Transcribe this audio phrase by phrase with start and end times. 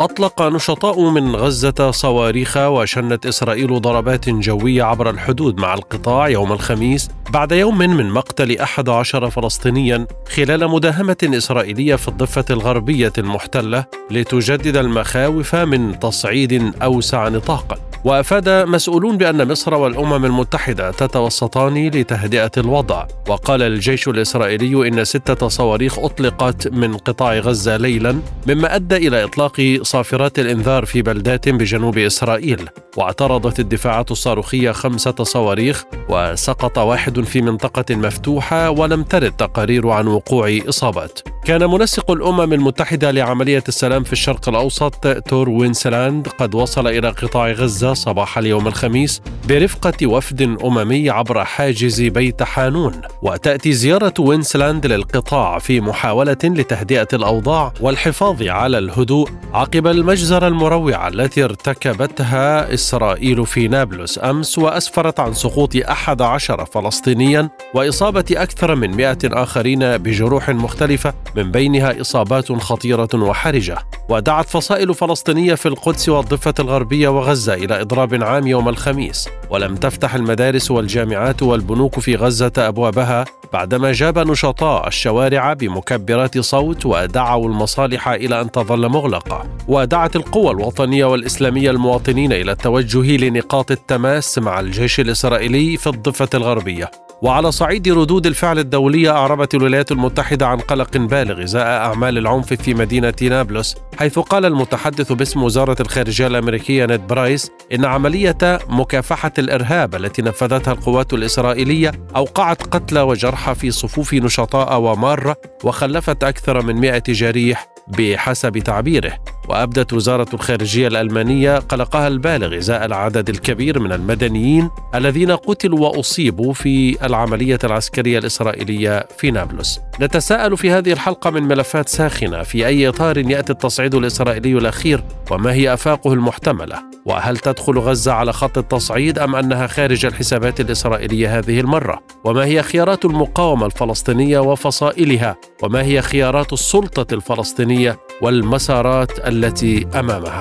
[0.00, 7.08] أطلق نشطاء من غزة صواريخ وشنت إسرائيل ضربات جوية عبر الحدود مع القطاع يوم الخميس
[7.30, 15.54] بعد يوم من مقتل 11 فلسطينيا خلال مداهمة إسرائيلية في الضفة الغربية المحتلة لتجدد المخاوف
[15.54, 23.06] من تصعيد أوسع نطاقا وأفاد مسؤولون بأن مصر والأمم المتحدة تتوسطان لتهدئة الوضع.
[23.28, 29.78] وقال الجيش الإسرائيلي إن ستة صواريخ أطلقت من قطاع غزة ليلا مما أدى إلى إطلاق
[29.82, 32.68] صافرات الإنذار في بلدات بجنوب إسرائيل.
[32.96, 40.58] واعترضت الدفاعات الصاروخية خمسة صواريخ وسقط واحد في منطقة مفتوحة ولم ترد تقارير عن وقوع
[40.68, 41.20] إصابات.
[41.44, 47.50] كان منسق الأمم المتحدة لعملية السلام في الشرق الأوسط تور وينسلاند قد وصل إلى قطاع
[47.50, 55.58] غزة صباح اليوم الخميس برفقة وفد أممي عبر حاجز بيت حانون وتأتي زيارة وينسلاند للقطاع
[55.58, 64.18] في محاولة لتهدئة الأوضاع والحفاظ على الهدوء عقب المجزرة المروعة التي ارتكبتها إسرائيل في نابلس
[64.22, 71.50] أمس وأسفرت عن سقوط أحد عشر فلسطينيا وإصابة أكثر من مئة آخرين بجروح مختلفة من
[71.50, 78.46] بينها إصابات خطيرة وحرجة ودعت فصائل فلسطينية في القدس والضفة الغربية وغزة إلى إضراب عام
[78.46, 86.38] يوم الخميس ولم تفتح المدارس والجامعات والبنوك في غزة أبوابها بعدما جاب نشطاء الشوارع بمكبرات
[86.38, 89.46] صوت ودعوا المصالح إلى أن تظل مغلقة.
[89.68, 96.90] ودعت القوى الوطنية والإسلامية المواطنين إلى التوجه لنقاط التماس مع الجيش الإسرائيلي في الضفة الغربية.
[97.22, 102.74] وعلى صعيد ردود الفعل الدولية أعربت الولايات المتحدة عن قلق بالغ إزاء أعمال العنف في
[102.74, 109.94] مدينة نابلس حيث قال المتحدث باسم وزارة الخارجية الأمريكية نيد برايس إن عملية مكافحة الإرهاب
[109.94, 117.02] التي نفذتها القوات الإسرائيلية أوقعت قتلى وجرحى في صفوف نشطاء ومارة وخلفت أكثر من 100
[117.08, 119.18] جريح بحسب تعبيره.
[119.48, 127.06] وأبدت وزارة الخارجية الألمانية قلقها البالغ إزاء العدد الكبير من المدنيين الذين قتلوا وأصيبوا في
[127.06, 129.80] العملية العسكرية الإسرائيلية في نابلس.
[130.00, 135.52] نتساءل في هذه الحلقة من ملفات ساخنة في أي إطار يأتي التصعيد الإسرائيلي الأخير وما
[135.52, 141.60] هي أفاقه المحتملة؟ وهل تدخل غزة على خط التصعيد أم أنها خارج الحسابات الإسرائيلية هذه
[141.60, 150.40] المرة؟ وما هي خيارات المقاومة الفلسطينية وفصائلها؟ وما هي خيارات السلطة الفلسطينية والمسارات التي أمامها؟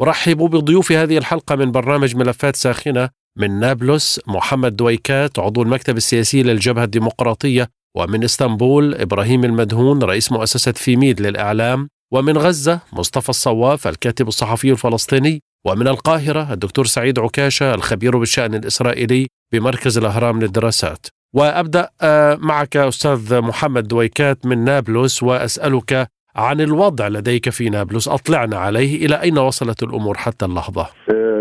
[0.00, 6.42] أرحب بضيوف هذه الحلقة من برنامج ملفات ساخنة من نابلس محمد دويكات عضو المكتب السياسي
[6.42, 14.28] للجبهة الديمقراطية ومن إسطنبول إبراهيم المدهون رئيس مؤسسة فيميد للإعلام ومن غزة مصطفى الصواف الكاتب
[14.28, 21.90] الصحفي الفلسطيني ومن القاهرة الدكتور سعيد عكاشة الخبير بالشأن الإسرائيلي بمركز الأهرام للدراسات وأبدأ
[22.36, 29.22] معك أستاذ محمد دويكات من نابلس وأسألك عن الوضع لديك في نابلس أطلعنا عليه إلى
[29.22, 30.86] أين وصلت الأمور حتى اللحظة؟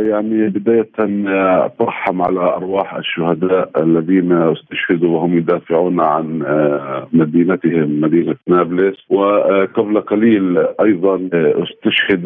[0.10, 0.90] يعني بداية
[1.66, 6.40] أترحم على أرواح الشهداء الذين استشهدوا وهم يدافعون عن
[7.14, 8.96] مدينتهم مدينة نابلس.
[9.10, 12.24] وقبل قليل أيضا استشهد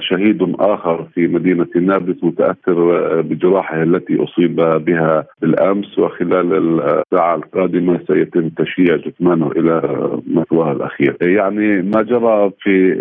[0.00, 5.98] شهيد آخر في مدينة نابلس متأثر بجراحه التي أصيب بها بالأمس.
[5.98, 9.98] وخلال الساعة القادمة سيتم تشييع جثمانه إلى
[10.34, 11.16] مثواه الأخير.
[11.20, 12.94] يعني ما جرى في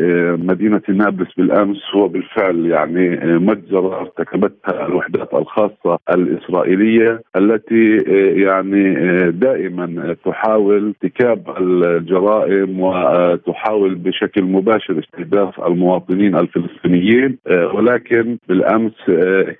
[0.43, 7.97] مدينة نابلس بالأمس هو بالفعل يعني مجزرة ارتكبتها الوحدات الخاصة الإسرائيلية التي
[8.41, 8.93] يعني
[9.31, 17.37] دائما تحاول ارتكاب الجرائم وتحاول بشكل مباشر استهداف المواطنين الفلسطينيين.
[17.73, 18.93] ولكن بالأمس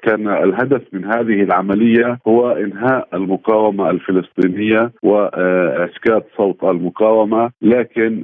[0.04, 7.52] كان الهدف من هذه العملية هو إنهاء المقاومة الفلسطينية وإسكات صوت المقاومة.
[7.62, 8.24] لكن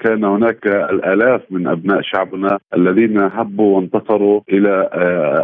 [0.00, 4.88] كان هناك الآلاف من أبناء شعبنا الذين هبوا وانتصروا إلى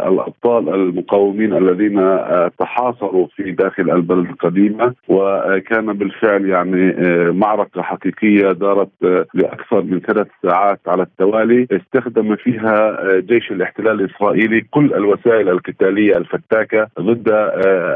[0.07, 2.17] الأبطال المقاومين الذين
[2.59, 6.95] تحاصروا في داخل البلد القديمة وكان بالفعل يعني
[7.31, 8.89] معركة حقيقية دارت
[9.33, 16.87] لأكثر من ثلاث ساعات على التوالي استخدم فيها جيش الاحتلال الإسرائيلي كل الوسائل القتالية الفتاكة
[16.99, 17.29] ضد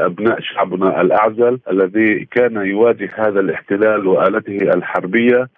[0.06, 5.48] أبناء شعبنا الأعزل الذي كان يواجه هذا الاحتلال وآلته الحربية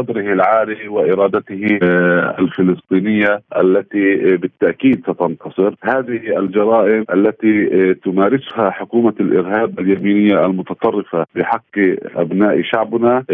[0.00, 5.74] صدره العاري وإرادته آه، الفلسطينية التي بالتأكيد ستنتصر.
[5.82, 11.78] هذه الجرائم التي تمارسها حكومة الإرهاب اليمينية المتطرفة بحق
[12.16, 13.24] أبناء شعبنا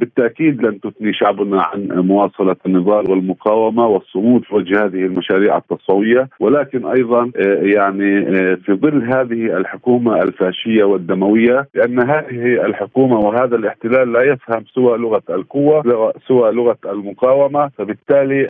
[0.00, 6.28] بالتأكيد لن تثني شعبنا عن مواصلة النضال والمقاومة والصمود في وجه هذه المشاريع التصوية.
[6.40, 7.30] ولكن أيضا
[7.74, 8.26] يعني
[8.56, 15.22] في ظل هذه الحكومة الفاشية والدموية لأن هذه الحكومة وهذا الاحتلال لا يفهم سوى لغة
[15.30, 15.82] القوة
[16.28, 18.48] سوى لغة المقاومة فبالتالي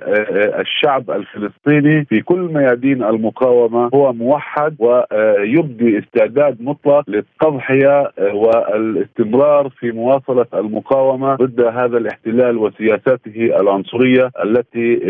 [0.60, 10.46] الشعب الفلسطيني في كل ميادين المقاومة هو موحد ويبدي استعداد مطلق للتضحية والاستمرار في مواصلة
[10.54, 15.00] المقاومة ضد هذا الاحتلال وسياساته العنصرية التي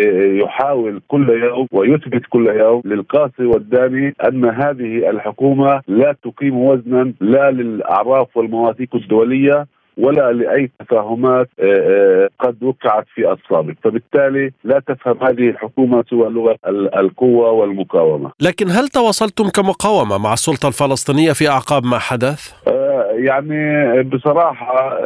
[0.42, 7.50] يحاول كل يوم ويثبت كل يوم للقاسي والداني أن هذه الحكومة لا تقيم وزنا لا
[7.50, 9.66] للأعراف والمواثيق الدولية
[9.98, 16.28] ولا لأي تفاهمات آه، آه، قد وقعت في السابق، فبالتالي لا تفهم هذه الحكومة سوى
[16.28, 16.56] لغة
[17.00, 18.30] القوة والمقاومة.
[18.40, 22.52] لكن هل تواصلتم كمقاومة مع السلطة الفلسطينية في أعقاب ما حدث؟
[22.98, 24.98] آه، يعني بصراحة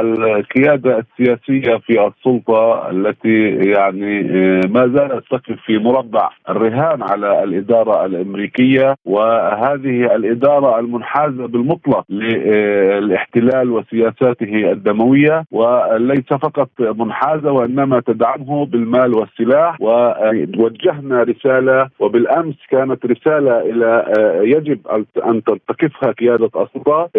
[0.00, 4.22] القيادة السياسية في السلطة التي يعني
[4.68, 14.72] ما زالت تقف في مربع الرهان على الإدارة الأمريكية وهذه الإدارة المنحازة بالمطلق للاحتلال وسياساته
[14.72, 24.04] الدموية وليس فقط منحازة وإنما تدعمه بالمال والسلاح ووجهنا رسالة وبالأمس كانت رسالة إلى
[24.56, 24.78] يجب
[25.26, 27.10] أن تلتقفها قيادة السلطه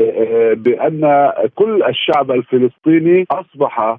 [0.53, 3.97] بأن كل الشعب الفلسطيني أصبح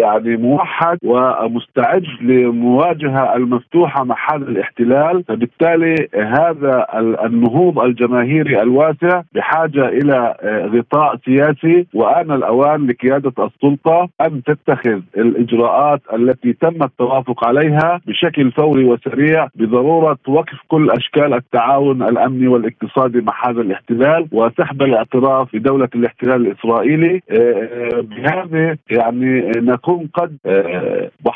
[0.00, 5.24] يعني موحد ومستعد لمواجهة المفتوحة مع هذا الاحتلال.
[5.28, 6.86] فبالتالي هذا
[7.24, 10.36] النهوض الجماهيري الواسع بحاجة إلى
[10.74, 11.44] غطاء سياسي.
[11.44, 19.48] السياسي وآن الأوان لقيادة السلطة أن تتخذ الإجراءات التي تم التوافق عليها بشكل فوري وسريع
[19.54, 24.28] بضرورة وقف كل أشكال التعاون الأمني والاقتصادي مع هذا الاحتلال.
[24.58, 27.22] وسحب الاعتراف بدولة الاحتلال الإسرائيلي.
[27.30, 30.36] آه، آه، بهذا يعني نكون قد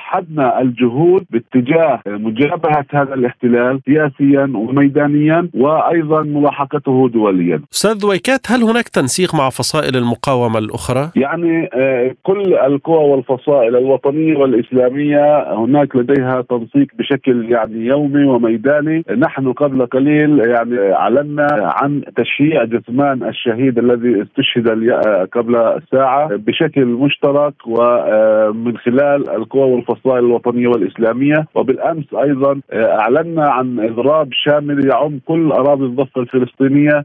[0.09, 8.63] آه، وحدنا الجهود باتجاه مجابهة هذا الاحتلال سياسيا وميدانيا وأيضا ملاحقته دوليا أستاذ ويكات هل
[8.63, 16.43] هناك تنسيق مع فصائل المقاومة الأخرى؟ يعني آه، كل القوى والفصائل الوطنية والإسلامية هناك لديها
[16.43, 24.23] تنسيق بشكل يعني يومي وميداني نحن قبل قليل يعني أعلنا عن تشييع جثمان الشهيد الذي
[24.23, 24.69] استشهد
[25.33, 31.47] قبل ساعة بشكل مشترك ومن آه، خلال القوى والفصائل الوطنية والإسلامية.
[31.55, 37.03] وبالأمس أيضا آه، أعلنا عن إضراب شامل يعم كل أراضي الضفة الفلسطينية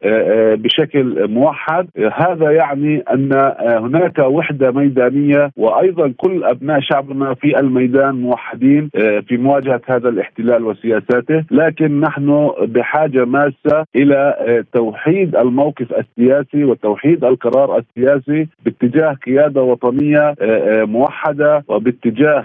[0.56, 1.88] بشكل موحد.
[2.14, 9.20] هذا يعني أن آه، هناك وحدة ميدانية وأيضا كل أبناء شعبنا في الميدان موحدين آه،
[9.20, 17.26] في مواجهة هذا الاحتلال وسياساته، لكن نحن بحاجة ماسة إلى آه، توحيد الموقف السياسي وتوحيد
[17.26, 20.36] القرار السياسي باتجاه قيادة وطنية
[20.86, 22.44] موحدة وباتجاه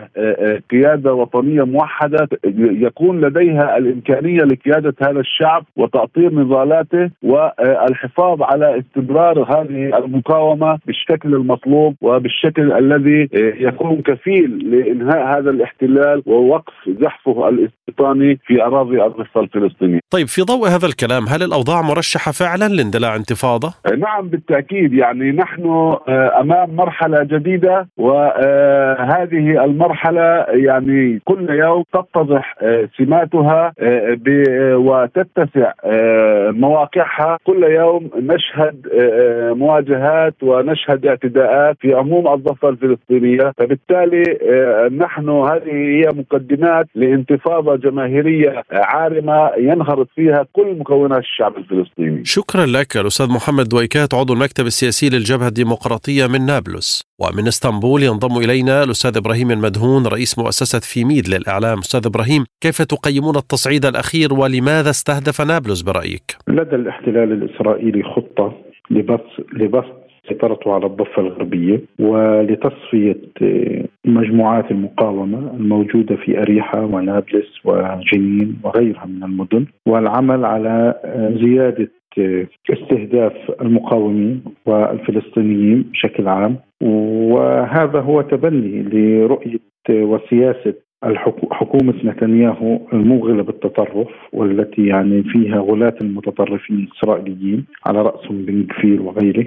[0.71, 9.99] قيادة وطنية موحدة يكون لديها الإمكانية لقيادة هذا الشعب وتاطير نضالاته والحفاظ على استمرار هذه
[9.99, 13.29] المقاومة بالشكل المطلوب وبالشكل الذي
[13.61, 20.01] يكون كفيل لإنهاء هذا الاحتلال ووقف زحفه الاستيطاني في أراضي الضفه الفلسطينيه.
[20.11, 25.65] طيب في ضوء هذا الكلام هل الأوضاع مرشحة فعلا لاندلاع انتفاضة؟ نعم بالتأكيد يعني نحن
[26.09, 35.73] آه، أمام مرحلة جديدة وهذه المرحلة يعني كل يوم تتضح آه، سماتها آه، وتتسع
[36.51, 37.39] مواقعها.
[37.45, 38.87] كل يوم نشهد
[39.57, 43.53] مواجهات ونشهد اعتداءات في عموم الضفة الفلسطينية.
[43.59, 52.25] فبالتالي آه، نحن هذه هي مقدمات لانتفاضة جماهيرية عارمة ينخرط فيها كل مكونات الشعب الفلسطيني.
[52.25, 57.08] شكرا لك الاستاذ محمد دويكات عضو المكتب السياسي للجبهة الديمقراطية من نابلس.
[57.23, 61.79] ومن إسطنبول ينضم إلينا الأستاذ إبراهيم المدهون رئيس مؤسسة فيميد للإعلام.
[61.79, 68.53] أستاذ إبراهيم كيف تقيمون التصعيد الأخير ولماذا استهدف نابلس برأيك؟ لدى الاحتلال الإسرائيلي خطة
[68.91, 69.99] لبسط لبسط
[70.29, 73.17] سيطرته على الضفة الغربية ولتصفية
[74.05, 80.95] مجموعات المقاومة الموجودة في أريحا ونابلس وجنين وغيرها من المدن والعمل على
[81.45, 81.89] زيادة
[82.71, 86.57] استهداف المقاومين والفلسطينيين بشكل عام.
[86.81, 89.59] وهذا هو تبني لرؤية
[89.91, 90.75] وسياسة
[91.51, 99.47] حكومة نتنياهو الموغلة بالتطرف والتي يعني فيها غلاة المتطرفين الإسرائيليين على رأسهم بن كفير وغيره.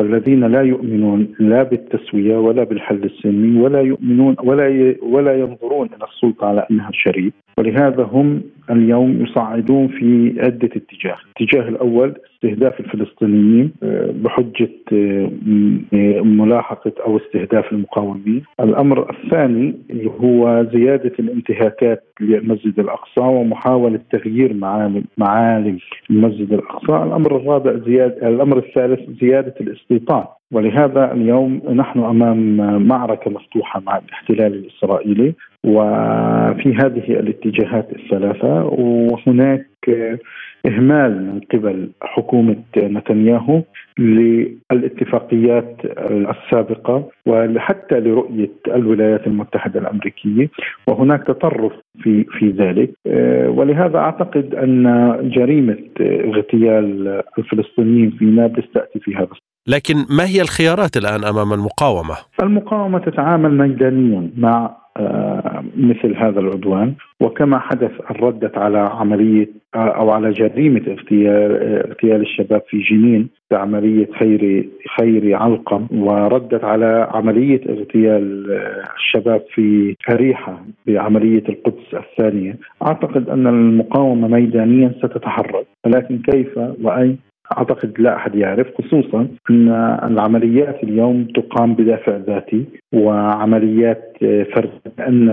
[0.00, 6.46] والذين لا يؤمنون لا بالتسوية ولا بالحل السلمي ولا يؤمنون ولا ولا ينظرون إلى السلطة
[6.46, 7.32] على أنها شريف.
[7.58, 11.16] ولهذا هم اليوم يصعدون في عدة اتجاه.
[11.26, 15.30] الاتجاه الأول استهداف الفلسطينيين آه، بحجة آه،
[16.22, 18.42] ملاحقة أو استهداف المقاومين.
[18.60, 19.74] الأمر الثاني
[20.20, 25.78] هو زيادة الانتهاكات للمسجد الأقصى ومحاولة تغيير معالم معالم
[26.10, 26.92] المسجد الأقصى.
[26.92, 30.24] الأمر الرابع زيادة الأمر الثالث زيادة الاستيطان.
[30.52, 32.56] ولهذا اليوم نحن أمام
[32.88, 35.34] معركة مفتوحة مع الاحتلال الإسرائيلي.
[35.64, 39.69] وفي هذه الاتجاهات الثلاثة وهناك
[40.66, 43.62] إهمال من قبل حكومة نتنياهو
[43.98, 45.76] للاتفاقيات
[46.10, 50.50] السابقة وحتى لرؤية الولايات المتحدة الأمريكية
[50.86, 51.72] وهناك تطرف
[52.02, 52.90] في في ذلك
[53.58, 54.84] ولهذا أعتقد أن
[55.36, 59.28] جريمة اغتيال الفلسطينيين في نابلس تأتي في هذا
[59.66, 64.79] لكن ما هي الخيارات الآن أمام المقاومة؟ المقاومة تتعامل ميدانيا مع آه،
[65.76, 66.94] مثل هذا العدوان.
[67.20, 74.08] وكما حدث ردت على عملية آه، أو على جريمة اغتيال اغتيال الشباب في جنين بعملية
[74.18, 74.68] خيري
[74.98, 82.56] خيري علقم وردت على عملية اغتيال آه، الشباب في اريحه بعملية القدس الثانية.
[82.82, 87.18] أعتقد أن المقاومة ميدانيا ستتحرك ولكن كيف وأين؟
[87.58, 89.68] أعتقد لا أحد يعرف خصوصا أن
[90.04, 95.30] العمليات اليوم تقام بدافع ذاتي وعمليات فرد أن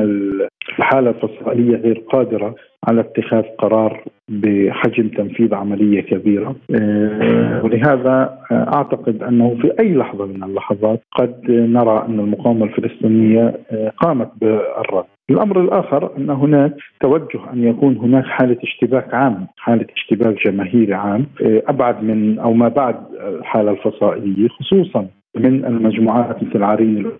[0.79, 2.55] الحالة الفصائلية غير قادرة
[2.87, 6.55] على اتخاذ قرار بحجم تنفيذ عملية كبيرة.
[6.75, 13.89] آه، ولهذا أعتقد أنه في أي لحظة من اللحظات قد نرى أن المقاومة الفلسطينية آه،
[13.89, 15.05] قامت بالرد.
[15.29, 21.25] الأمر الآخر أن هناك توجه أن يكون هناك حالة اشتباك عام، حالة اشتباك جماهيري عام
[21.41, 22.95] آه، أبعد من أو ما بعد
[23.27, 27.11] الحالة الفصائليه خصوصا من المجموعات مثل عرين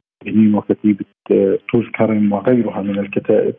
[0.55, 3.53] وكتيبة آه، طول كرم وغيرها من الكتائب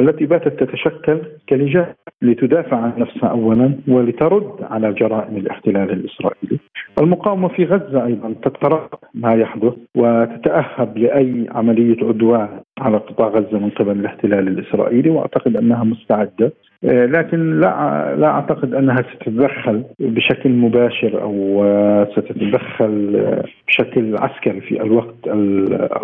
[0.00, 1.86] التي باتت تتشكل كلجان
[2.22, 6.58] لتدافع عن نفسها اولا ولترد على جرائم الاحتلال الإسرائيلي.
[7.00, 12.48] المقاومة في غزة أيضا تترقب ما يحدث وتتأهب لأي عملية عدوان
[12.78, 16.52] على قطاع غزة من قبل الاحتلال الإسرائيلي وأعتقد أنها مستعدة
[16.84, 23.24] آه، لكن لا لا أعتقد أنها ستتدخل بشكل مباشر أو آه، ستتدخل
[23.68, 25.14] بشكل عسكري في الوقت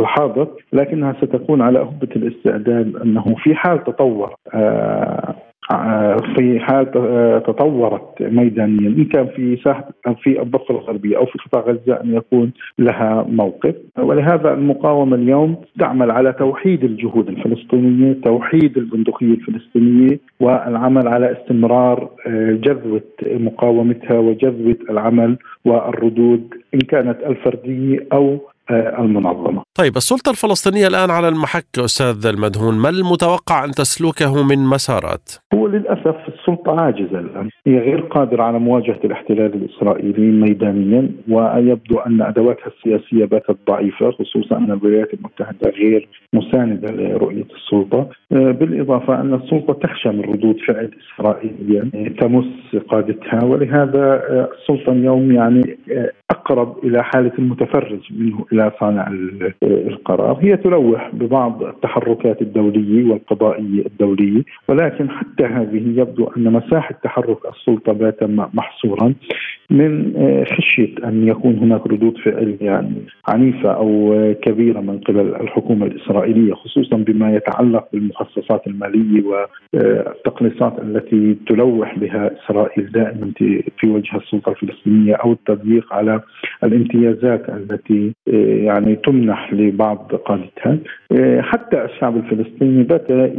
[0.00, 0.48] الحاضر
[0.94, 5.34] لكنها ستكون على أهبة الاستعداد أنه في حال تطور آه،
[6.36, 6.90] في حال
[7.46, 9.88] تطورت ميدانيا إن كان في ساحة
[10.22, 13.74] في الضفة الغربية أو في قطاع غزة أن يكون لها موقف.
[13.98, 22.52] ولهذا المقاومة اليوم تعمل على توحيد الجهود الفلسطينية، توحيد البندقية الفلسطينية والعمل على استمرار آه،
[22.52, 28.38] جذوة مقاومتها وجذوة العمل والردود إن كانت الفردية أو
[28.70, 29.62] آه، المنظمة.
[29.78, 35.66] طيب السلطة الفلسطينية الآن على المحك أستاذ المدهون، ما المتوقع أن تسلكه من مسارات؟ هو
[35.66, 42.66] للأسف السلطة عاجزة الآن، هي غير قادرة على مواجهة الاحتلال الإسرائيلي ميدانيا ويبدو أن أدواتها
[42.66, 49.72] السياسية باتت ضعيفة خصوصا أن الولايات المتحدة غير مساندة لرؤية السلطة، آه، بالإضافة أن السلطة
[49.72, 51.80] تخشى من ردود فعل إسرائيلية
[52.20, 55.78] تمس قادتها ولهذا آه، السلطة اليوم يعني
[56.30, 59.08] أقرب إلى حالة المتفرج منه إلى صانع
[59.62, 67.38] القرار هي تلوح ببعض التحركات الدولية والقضائية الدولية ولكن حتى هذه يبدو أن مساحة تحرك
[67.46, 68.22] السلطة بات
[68.54, 69.14] محصورا
[69.70, 75.86] من آه، خشية أن يكون هناك ردود فعل يعني عنيفة أو كبيرة من قبل الحكومة
[75.86, 83.32] الإسرائيلية خصوصا بما يتعلق بالمخصصات المالية والتقنيصات التي تلوح بها إسرائيل دائما
[83.78, 86.13] في وجه السلطة الفلسطينية أو التضييق على
[86.64, 90.78] الامتيازات التي آه، يعني تمنح لبعض قادتها.
[91.12, 93.32] آه، حتى الشعب الفلسطيني بدا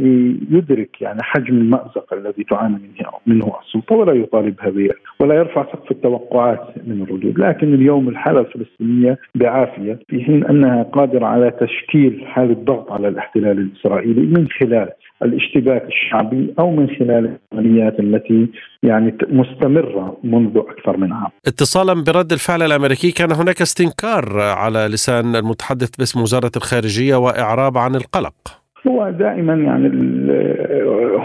[0.50, 4.90] يدرك يعني حجم المأزق الذي تعاني منه منه السلطة ولا يطالبها به
[5.20, 11.26] ولا يرفع سقف التوقعات من الردود، لكن اليوم الحالة الفلسطينية بعافية في حين أنها قادرة
[11.26, 14.88] على تشكيل حالة ضغط على الاحتلال الإسرائيلي من خلال
[15.22, 18.48] الاشتباك الشعبي أو من خلال العمليات التي
[18.82, 21.30] يعني مستمرة منذ أكثر من عام.
[21.46, 27.94] اتصالا برد الفعل الأمريكي كان هناك استنكار على لسان المتحدث باسم وزارة الخارجية وإعراب عن
[27.94, 28.65] القلق.
[28.88, 29.88] هو دائما يعني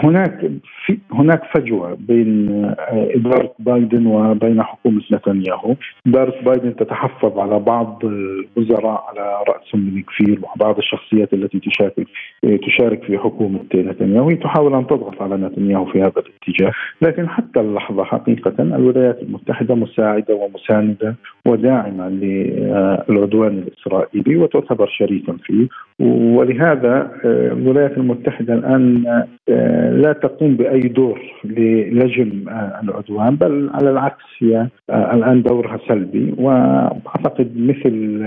[0.04, 0.50] هناك
[0.86, 5.74] في هناك فجوة بين آه، إدارة بايدن وبين حكومة نتنياهو،
[6.06, 12.06] إدارة بايدن تتحفظ على بعض الوزراء على راسهم بن كفير وبعض الشخصيات التي تشارك
[12.42, 14.30] تشارك في حكومة نتنياهو.
[14.30, 20.34] تحاول أن تضغط على نتنياهو في هذا الاتجاه، لكن حتى اللحظة حقيقة الولايات المتحدة مساعدة
[20.34, 21.14] ومساندة
[21.46, 25.68] وداعمة للعدوان الإسرائيلي وتعتبر شريكا فيه.
[26.00, 29.04] ولهذا آه، الولايات المتحدة الآن
[29.48, 36.34] آه، لا تقوم بأي دور للجم آه، العدوان بل على العكس هي الآن دورها سلبي.
[36.38, 38.24] وأعتقد مثل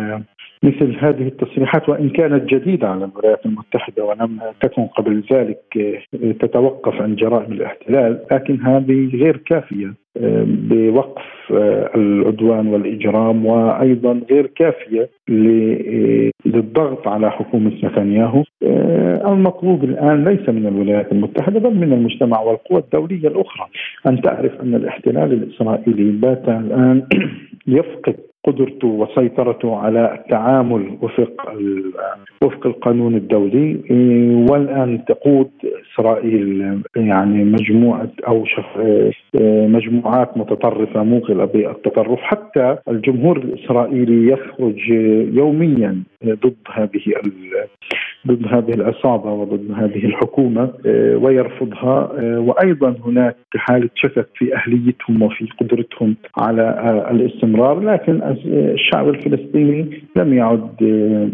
[0.64, 5.60] مثل هذه التصريحات وإن كانت جديدة على الولايات المتحدة ولم تكن قبل ذلك
[6.40, 9.94] تتوقف عن جرائم الاحتلال لكن هذه غير كافية
[10.46, 11.24] بوقف
[11.96, 15.10] العدوان والإجرام وأيضا غير كافية
[16.46, 18.44] للضغط على حكومة نتنياهو.
[19.26, 23.68] المطلوب الآن ليس من الولايات المتحدة بل من المجتمع والقوى الدولية الأخرى
[24.08, 27.08] أن تعرف أن الاحتلال الإسرائيلي بات الآن
[27.68, 28.16] يفقد
[28.48, 31.54] قدرته وسيطرته على التعامل وفق
[32.44, 33.78] وفق القانون الدولي.
[34.50, 35.50] والآن تقود
[35.94, 38.46] إسرائيل يعني مجموعة أو
[39.78, 44.90] مجموعات متطرفة موغله بالتطرف حتى الجمهور الإسرائيلي يخرج
[45.34, 47.02] يوميا ضد هذه
[48.28, 50.70] ضد هذه العصابة وضد هذه الحكومة
[51.22, 52.12] ويرفضها.
[52.38, 56.66] وأيضا هناك حالة شكك في أهليتهم وفي قدرتهم على
[57.12, 57.80] الاستمرار.
[57.80, 60.82] لكن الشعب الفلسطيني لم يعد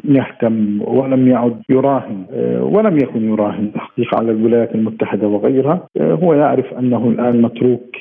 [0.06, 2.26] يهتم ولم يعد يراهن
[2.62, 3.72] ولم يكن يراهن.
[3.98, 7.96] تحقيق على الولايات المتحدة وغيرها هو يعرف أنه الآن متروك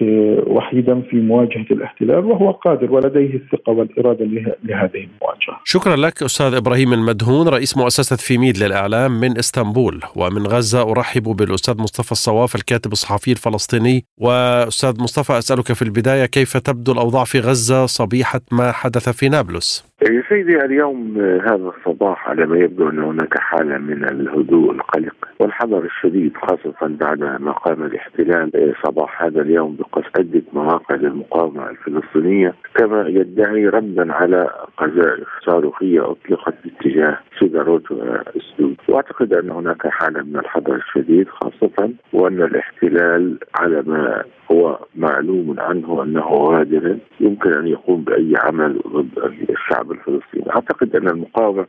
[0.47, 4.25] وحيدا في مواجهة الاحتلال وهو قادر ولديه الثقة والإرادة
[4.65, 5.61] لهذه المواجهة.
[5.65, 10.01] شكرا لك أستاذ إبراهيم المدهون رئيس مؤسسة فيميد للإعلام من إسطنبول.
[10.17, 14.05] ومن غزة أرحب بالأستاذ مصطفى الصواف الكاتب الصحفي الفلسطيني.
[14.19, 19.90] وأستاذ مصطفى أسألك في البداية كيف تبدو الأوضاع في غزة؟ صبيحة ما حدث في نابلس؟
[20.09, 25.85] يا سيدي اليوم هذا الصباح على ما يبدو أن هناك حالة من الهدوء القلق والحذر
[25.85, 28.75] الشديد خاصة بعد ما قام الاحتلال.
[28.87, 32.55] صباح هذا اليوم بقصف عدة مواقع للمقاومة الفلسطينية.
[32.75, 40.37] كما يدعي ردا على قذائف صاروخية أطلقت باتجاه سيداروت واسلوب وأعتقد أن هناك حالة من
[40.37, 48.05] الحذر الشديد خاصة وأن الاحتلال على ما هو معلوم عنه أنه غادر يمكن أن يقوم
[48.05, 51.67] بأي عمل ضد الشعب الفلسطيني، أعتقد أن المقاومة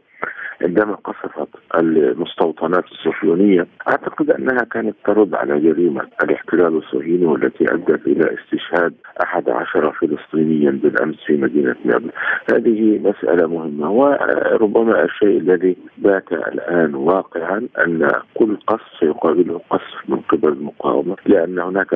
[0.64, 8.36] عندما قصفت المستوطنات الصهيونية أعتقد أنها كانت ترد على جريمة الاحتلال الصهيوني والتي أدت إلى
[8.40, 8.94] استشهاد
[9.24, 12.12] أحد عشر فلسطينيا بالأمس في مدينة نابلس
[12.54, 20.18] هذه مسألة مهمة وربما الشيء الذي بات الآن واقعا أن كل قصف سيقابله قصف من
[20.18, 21.94] قبل المقاومة لأن هناك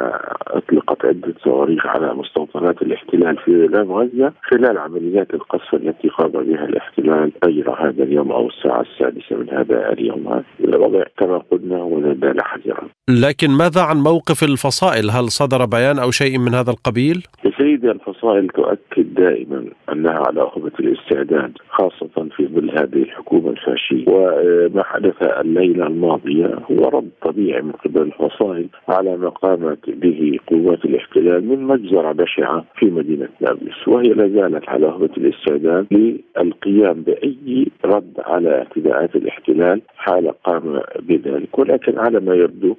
[0.47, 7.31] أطلقت عدة صواريخ على مستوطنات الاحتلال في غزة خلال عمليات القصف التي قام بها الاحتلال
[7.45, 10.43] غير هذا اليوم أو الساعة السادسة من هذا اليوم.
[10.59, 12.89] الوضع كما قلنا ولا زال حذرا.
[13.09, 17.23] لكن ماذا عن موقف الفصائل؟ هل صدر بيان أو شيء من هذا القبيل؟
[17.75, 24.05] سيدي الفصائل تؤكد دائما أنها على أخذة الاستعداد خاصة في ظل هذه الحكومة الفاشية.
[24.07, 30.85] وما حدث الليلة الماضية هو رد طبيعي من قبل الفصائل على ما قامت به قوات
[30.85, 37.67] الاحتلال من مجزرة بشعة في مدينة نابلس وهي لا زالت على أخذة الاستعداد للقيام بأي
[37.85, 41.59] رد على اعتداءات الاحتلال حال قام بذلك.
[41.59, 42.75] ولكن على ما يبدو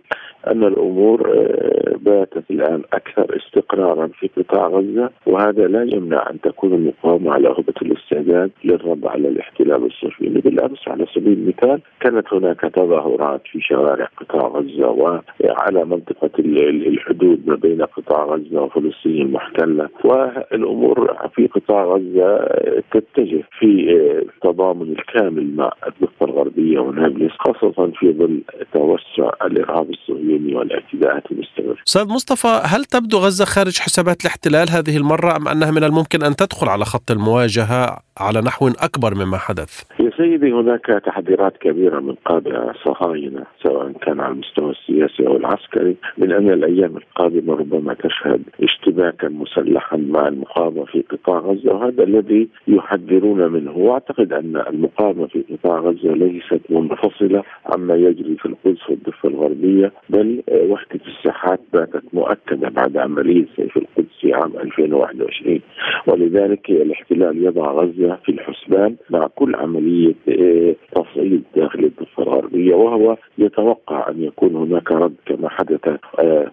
[0.47, 6.73] أن الأمور آه، باتت الآن أكثر استقرارا في قطاع غزة وهذا لا يمنع أن تكون
[6.75, 10.41] المقاومة على رغبة الاستعداد للرد على الاحتلال الصهيوني.
[10.41, 17.55] بالأمس على سبيل المثال كانت هناك تظاهرات في شوارع قطاع غزة وعلى منطقة الحدود ما
[17.55, 22.47] بين قطاع غزة وفلسطين المحتلة والأمور في قطاع غزة
[22.93, 30.55] تتجه في آه، تضامن الكامل مع الضفة الغربية ونابلس خاصة في ظل توسع الإرهاب الصهيوني
[30.55, 31.77] والاعتداءات المستمرة.
[31.87, 36.37] أستاذ مصطفى هل تبدو غزة خارج حسابات الاحتلال؟ هذه المرة أم أنها من الممكن أن
[36.37, 42.15] تدخل على خط المواجهة على نحو أكبر مما حدث؟ يا سيدي هناك تحذيرات كبيرة من
[42.25, 45.97] قادة الصهاينة سواء كان على المستوى السياسي أو العسكري.
[46.19, 52.49] من أن الأيام القادمة ربما تشهد اشتباكا مسلحا مع المقاومة في قطاع غزة وهذا الذي
[52.69, 53.77] يحذرون منه.
[53.77, 60.43] وأعتقد أن المقاومة في قطاع غزة ليست منفصلة عما يجري في القدس والضفة الغربية بل
[60.53, 65.61] وحدة الساحات باتت مؤكدة بعد عملية سيف القدس في عام 2021
[66.07, 72.75] ولذلك الاحتلال يضع غزة غزه في الحسبان مع كل عملية آه، تصعيد داخل الضفه الغربيه
[72.75, 75.89] وهو يتوقع أن يكون هناك رد كما حدث
[76.19, 76.51] آه،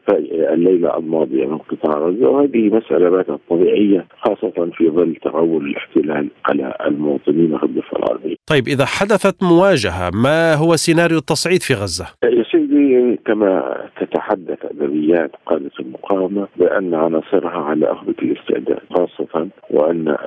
[0.53, 6.77] الليلة الماضية من قطاع غزة وهذه مسألة باتت طبيعية خاصة في ظل تغول الاحتلال على
[6.85, 8.35] المواطنين في الضفه الغربيه.
[8.49, 15.31] طيب إذا حدثت مواجهة ما هو سيناريو التصعيد في غزة؟ يا سيدي كما تتحدث أدبيات
[15.45, 19.22] قادة المقاومة بأن عناصرها على أخذة الاستعداد خاصة
[19.73, 20.17] وأن آه،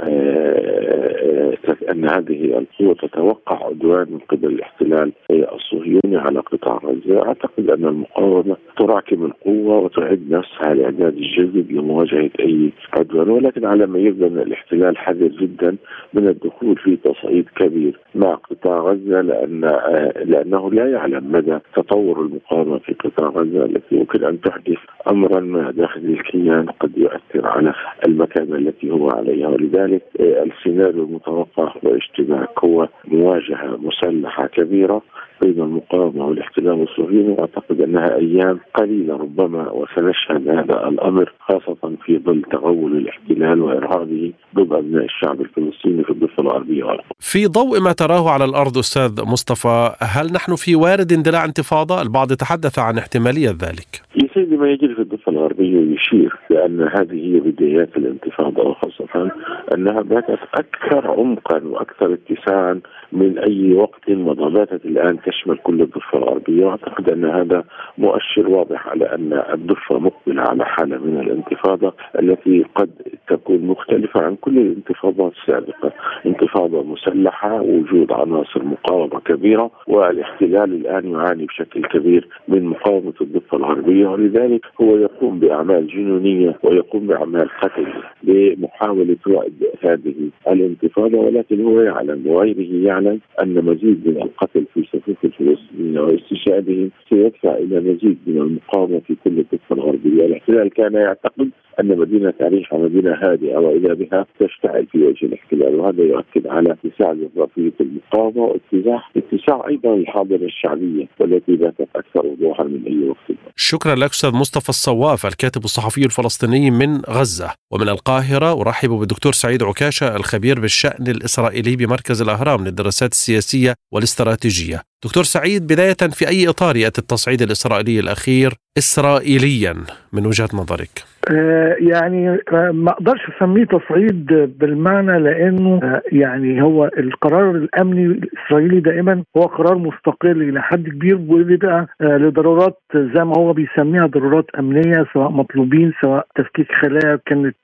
[1.68, 7.84] آه، أن هذه القوة تتوقع عدوان من قبل الاحتلال الصهيوني على قطاع غزة، أعتقد أن
[7.84, 13.30] المقاومة تراكم القوة وتعد نفسها الاعداد الجيد لمواجهة أي عدوان.
[13.30, 15.76] ولكن على ما يبدو أن الاحتلال حذر جدا
[16.14, 22.20] من الدخول في تصعيد كبير مع قطاع غزة لأن آه، لأنه لا يعلم مدى تطور
[22.20, 24.78] المقاومة في قطاع غزة التي يمكن أن تحدث
[25.10, 26.66] امرا ما داخل الكيان.
[26.80, 27.74] قد يؤثر على
[28.06, 35.02] المكانه التي هو عليها ولذلك آه، السيناريو المتوقع هو اشتباك هو مواجهة مسلحة كبيرة
[35.42, 42.42] بين المقاومة والاحتلال الصهيوني أعتقد أنها أيام قليلة ربما وسنشهد هذا الأمر خاصة في ظل
[42.52, 47.06] تغول الاحتلال وإرهابه ضد أبناء الشعب الفلسطيني في الضفة الغربية والقدس.
[47.20, 52.32] في ضوء ما تراه على الأرض أستاذ مصطفى هل نحن في وارد اندلاع انتفاضة؟ البعض
[52.32, 54.02] يتحدث عن احتمالية ذلك.
[54.16, 59.30] يا سيدي ما يجري في الضفة الغربيه يشير بأن هذه بدايات الانتفاضة وخاصة
[59.74, 62.80] أنها باتت أكثر عمقا وأكثر اتساعا
[63.12, 64.50] من أي وقت مضى.
[64.54, 67.64] باتت الآن تشمل كل الضفة الغربية وأعتقد أن هذا
[67.98, 72.90] مؤشر واضح على أن الضفة مقبلة على حالة من الانتفاضة التي قد
[73.28, 75.92] تكون مختلفة عن كل الانتفاضات السابقة،
[76.26, 84.06] انتفاضة مسلحة وجود عناصر مقاومة كبيرة والاحتلال الآن يعاني بشكل كبير من مقاومة الضفة الغربية
[84.06, 87.86] ولذلك هو يقوم بأعمال جنونية ويقوم بأعمال قتل
[88.22, 90.14] لمحاوله وعد هذه
[90.48, 97.54] الانتفاضة ولكن هو يعلم وغيره يعلم أن مزيد من القتل في صفوف الفلسطينيين واستشهادهم سيدفع
[97.54, 101.50] إلى مزيد من المقاومة في كل الضفة الغربية، الاحتلال كان يعتقد
[101.80, 107.12] أن مدينة عريحه مدينه هادئة واذا بها تشتعل في وجه الاحتلال وهذا يؤكد على اتساع
[107.12, 113.38] جغرافية المقاومة واتساع اتساع أيضا الحاضنة الشعبية والتي باتت أكثر وضوحا من أي وقت.
[113.56, 114.68] شكرا لك أستاذ مصطفى
[115.06, 121.76] الصواف الكاتب الصحفي الفلسطيني من غزة ومن القاهرة أرحب بالدكتور سعيد عكاشة الخبير بالشأن الإسرائيلي
[121.76, 124.82] بمركز الأهرام للدراسات السياسية والاستراتيجية.
[125.04, 129.74] دكتور سعيد بداية في أي إطار يأتي التصعيد الإسرائيلي الأخير اسرائيليا
[130.12, 134.26] من وجهة نظرك؟ آه، يعني آه، ما أقدرش أسميه تصعيد
[134.58, 141.16] بالمعنى لأنه آه، يعني هو القرار الأمني الإسرائيلي دائما هو قرار مستقل إلى حد كبير
[141.16, 147.56] وبيبقى لضرورات زي ما هو بيسميها ضرورات أمنية سواء مطلوبين سواء تفكيك خلايا كانت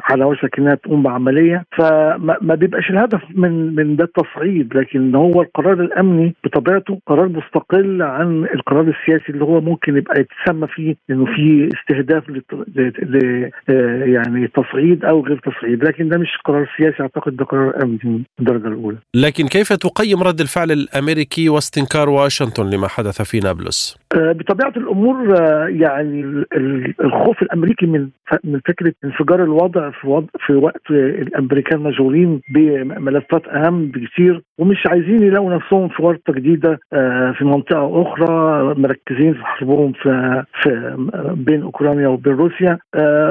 [0.00, 5.80] على وشك إنها تقوم بعملية فما بيبقاش الهدف من من ده التصعيد لكن هو القرار
[5.80, 6.65] الأمني بطبيعته
[7.06, 12.42] قرار مستقل عن القرار السياسي اللي هو ممكن يبقى يتسمى فيه إنه في استهداف ل
[14.14, 18.68] يعني تصعيد أو غير تصعيد لكن ده مش قرار سياسي أعتقد ده قرار أمني الدرجة
[18.68, 24.72] الأولى لكن كيف تقيم رد الفعل الأمريكي واستنكار واشنطن لما حدث في نابلس؟ آه، بطبيعة
[24.76, 26.44] الأمور آه، يعني
[27.00, 28.08] الخوف الأمريكي من
[28.44, 35.22] من فكرة انفجار الوضع في وضع في وقت الأمريكان مشغولين بملفات أهم بكثير ومش عايزين
[35.22, 40.96] يلاقوا نفسهم في ورطة جديدة آه، في منطقة أخرى مركزين في حربهم في, في
[41.36, 42.78] بين أوكرانيا وبين روسيا.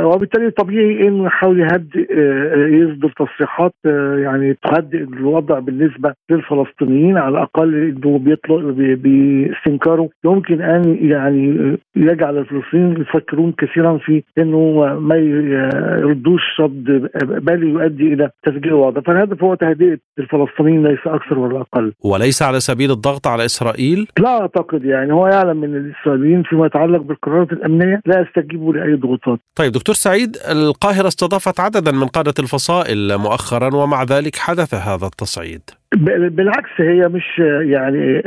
[0.04, 2.14] وبالتالي طبيعي إنه يحاول يهدئ
[2.56, 3.74] يصدر تصريحات
[4.18, 13.02] يعني تهدئ الوضع بالنسبة للفلسطينيين على الأقل إنه بيطلق باستنكاره يمكن ان يعني يجعل الفلسطينيين
[13.02, 14.58] يفكرون كثيرا في إنه
[15.00, 21.62] ما يردوش رد بل يؤدي إلى تسجيل الوضع فالهدف هو تهدئة الفلسطينيين ليس أكثر ولا
[21.62, 26.66] أقل وليس على سبيل الضغط على إسرائيل؟ لا أعتقد يعني هو يعلم من الإسرائيليين فيما
[26.66, 29.40] يتعلق بالقرارات الأمنية لا يستجيبوا لأي ضغوطات.
[29.56, 35.62] طيب دكتور سعيد القاهرة استضافت عددا من قادة الفصائل مؤخرا ومع ذلك حدث هذا التصعيد.
[35.96, 38.22] بالعكس هي مش يعني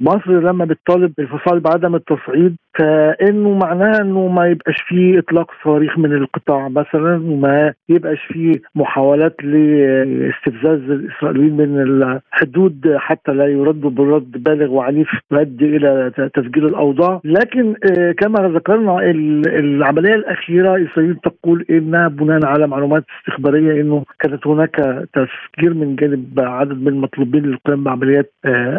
[0.00, 6.12] مصر لما بتطالب الفصائل بعدم التصعيد فإنه معناه إنه ما يبقاش فيه إطلاق صواريخ من
[6.12, 14.70] القطاع مثلا وما يبقاش فيه محاولات لاستفزاز الإسرائيليين من الحدود حتى لا يردوا برد بالغ
[14.72, 17.20] وعنيف يؤدي إلى تسجيل الأوضاع.
[17.24, 19.00] لكن آه، كما ذكرنا
[19.46, 26.37] العملية الأخيرة إسرائيل تقول إنها بناء على معلومات استخبارية إنه كانت هناك تفكير من جانب
[26.38, 28.32] عدد من المطلوبين للقيام بعمليات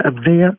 [0.07, 0.55] أمنية.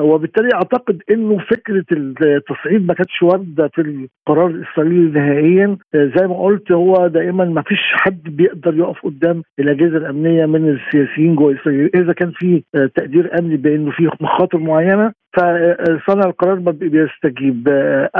[0.00, 5.76] وبالتالي أعتقد إنه فكرة التصعيد ما كانتش واردة في القرار الاسرائيلي نهائيا.
[5.94, 11.34] زي ما قلت هو دائما ما فيش حد بيقدر يقف قدام الأجهزة الأمنية من السياسيين
[11.34, 12.62] جوه إسرائيل إذا كان في
[12.94, 15.12] تقدير أمني بأنه في مخاطر معينة.
[15.36, 17.68] فصانع القرار ما بيستجيب.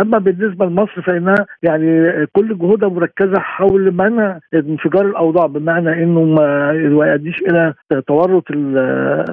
[0.00, 6.72] أما بالنسبة لمصر فإنها يعني كل جهودها مركزة حول منع انفجار الأوضاع بمعنى إنه ما
[6.72, 8.44] يؤديش إلى تورط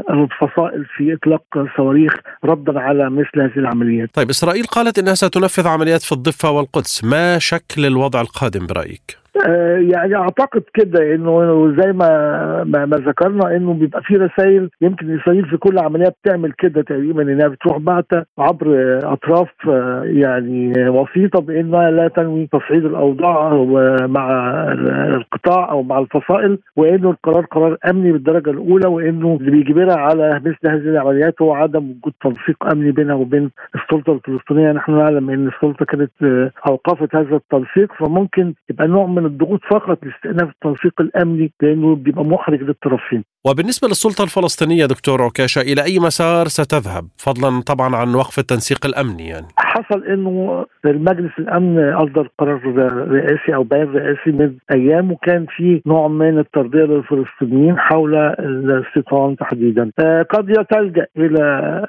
[0.10, 1.44] الفصائل في إطلاق
[1.78, 2.14] صواريخ
[2.46, 4.10] ردا على مثل هذه العمليات.
[4.14, 9.18] طيب إسرائيل قالت إنها ستنفذ عمليات في الضفة والقدس، ما شكل الوضع القادم برأيك؟
[9.92, 12.08] يعني أعتقد كده إنه زي ما
[12.64, 17.22] ما, ما ذكرنا إنه بيبقى في رسائل يمكن إسرائيل في كل عمليه بتعمل كده تقريبا
[17.22, 19.50] إنها بتروح بعتة عبر أطراف
[20.04, 23.54] يعني وسيطة بإنها لا تنوي تصعيد الأوضاع
[24.08, 24.54] مع
[25.16, 30.58] القطاع أو مع الفصائل وإنه القرار قرار أمني بالدرجة الأولى وإنه اللي بيجبرها على مثل
[30.68, 34.72] هذه العمليات هو عدم وجود تنسيق أمني بينها وبين السلطة الفلسطينية.
[34.72, 36.12] نحن نعلم إن السلطة كانت
[36.70, 42.62] أوقفت هذا التنسيق فممكن يبقى نوع من الضغوط فقط لاستئناف التنسيق الأمني لأنه بيبقى محرج
[42.62, 43.24] للطرفين.
[43.50, 49.28] وبالنسبة للسلطة الفلسطينية دكتور عكاشه إلى أي مسار ستذهب؟ فضلا طبعا عن وقف التنسيق الأمني
[49.28, 49.48] يعني.
[49.58, 52.62] حصل إنه المجلس الأمن أصدر قرار
[53.12, 59.92] رئاسي أو بيان رئاسي من أيام وكان في نوع من الترضية للفلسطينيين حول الاستيطان تحديدا.
[60.00, 61.44] آه قد تلجا إلى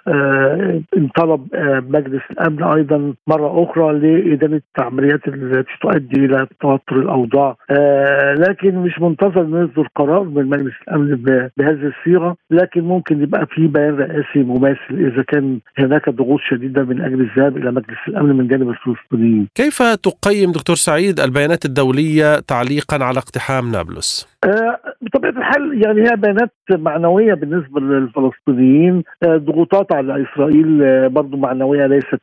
[0.09, 0.81] آه
[1.16, 8.35] طلب آه مجلس الأمن أيضا مرة أخرى لادانه العمليات التي تؤدي إلى توتر الأوضاع آه
[8.35, 11.12] لكن مش منتظر انه يصدر قرار من مجلس الأمن
[11.56, 17.00] بهذه الصيغه لكن ممكن يبقى في بيان رئاسي مماثل إذا كان هناك ضغوط شديدة من
[17.00, 19.48] أجل الذهاب إلى مجلس الأمن من جانب الفلسطينيين.
[19.54, 26.16] كيف تقيم دكتور سعيد البيانات الدولية تعليقا على اقتحام نابلس؟ آه بطبيعة الحال يعني هي
[26.16, 29.03] بيانات معنوية بالنسبة للفلسطينيين.
[29.22, 32.20] آه ضغوطات على إسرائيل آه برضه معنوية ليست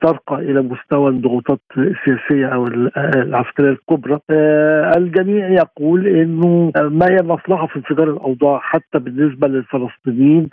[0.00, 4.18] ترقى إلى مستوى الضغوطات السياسية أو العسكرية الكبرى.
[4.96, 10.48] الجميع يقول إنه ما هي المصلحه في انفجار الأوضاع حتى بالنسبة للفلسطينيين؟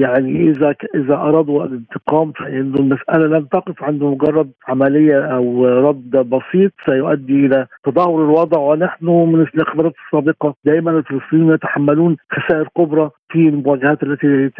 [0.00, 6.72] يعني إذا إذا أرادوا الانتقام فانه المسألة لن تقف عند مجرد عملية أو رد بسيط
[6.86, 14.02] سيؤدي إلى تدهور الوضع ونحن من الخبرات السابقة دائما الفلسطينيين يتحملون خسائر كبرى في المواجهات
[14.02, 14.50] التي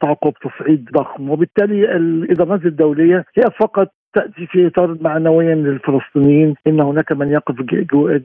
[0.00, 1.30] تعقب تصعيد ضخم.
[1.30, 7.54] وبالتالي الادارات الدولية هي فقط تأتي في إطار معنويا للفلسطينيين إن هناك من يقف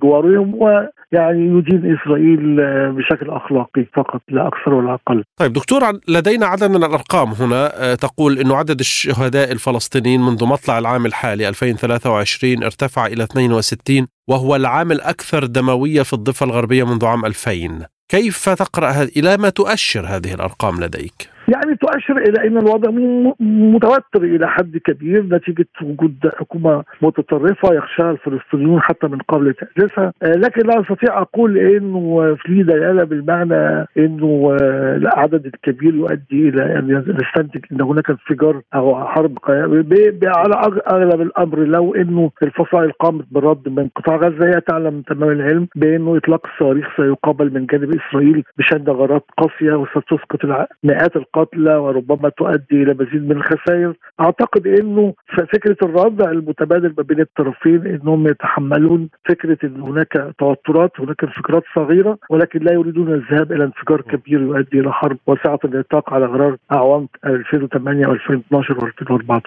[0.04, 2.56] جوارهم ويعني يدين إسرائيل
[2.92, 5.24] بشكل أخلاقي فقط لا أكثر ولا أقل.
[5.40, 7.96] طيب دكتور لدينا عدد من الأرقام هنا.
[7.96, 14.92] تقول إنه عدد الشهداء الفلسطينيين منذ مطلع العام الحالي 2023 ارتفع إلى 62 وهو العام
[14.92, 17.86] الأكثر دموية في الضفة الغربية منذ عام 2000.
[18.10, 22.92] كيف تقرأ هذه إلى ما تؤشر هذه الأرقام لديك؟ يعني تؤشر إلى إن الوضع
[23.40, 25.24] متوتر إلى حد كبير.
[25.24, 30.14] نتيجة وجود حكومة متطرفة يخشاها الفلسطينيون حتى من قبل تأسيسها.
[30.22, 34.58] لكن لا أستطيع أقول إنه في دلالة بالمعنى إنه
[34.96, 41.96] العدد الكبير يؤدي إلى أن نستنتج إن هناك انفجار أو حرب على أغلب الأمر لو
[41.96, 47.54] إنه الفصائل قامت بالرد من قطاع غزة هي تعلم تمام العلم بأنه إطلاق الصواريخ سيقابل
[47.54, 50.46] من جانب إسرائيل بشن غارات قاسية وستسقط
[50.84, 55.14] مئات القتلى وربما تؤدي إلى مزيد من الخسائر أعتقد إنه
[55.54, 62.18] فكرة الردع المتبادل ما بين الطرفين إنهم يتحملون فكرة إن هناك توترات هناك انفجارات صغيرة
[62.30, 67.08] ولكن لا يريدون الذهاب إلى انفجار كبير يؤدي إلى حرب واسعه النطاق على غرار أعوام
[67.26, 68.10] 2008 و2012
[68.54, 69.42] و2014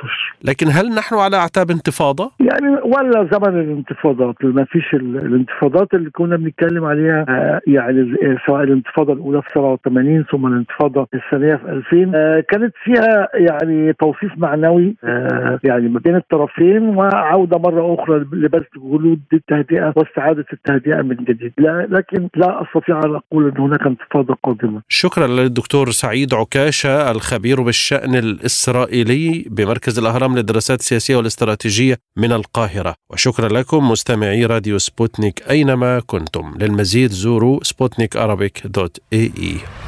[0.44, 6.36] لكن هل نحن على أعتاب انتفاضة؟ يعني ولا زمن الانتفاضات ما فيش الانتفاضات اللي كنا
[6.36, 7.24] بنتكلم عليها
[7.66, 13.92] يعني سواء الانتفاضة الأولى في 87 ثم الانتفاضة الثانية في 2000 آه كانت فيها يعني
[13.92, 21.02] توصيف معنوي آه يعني ما بين الطرفين وعودة مرة أخرى لبث جهود التهدئة واستعادة التهدئة
[21.02, 21.52] من جديد.
[21.58, 24.82] لا لكن لا أستطيع أن أقول أن هناك انتفاضة قادمة.
[24.88, 32.94] شكرا للدكتور سعيد عكاشه الخبير بالشأن الإسرائيلي بمركز الأهرام للدراسات السياسية والاستراتيجية من القاهرة.
[33.10, 36.54] وشكرا لكم مستمعي راديو سبوتنيك أينما كنتم.
[36.60, 38.16] للمزيد زوروا سبوتنيك
[38.64, 39.87] دوت إي إي.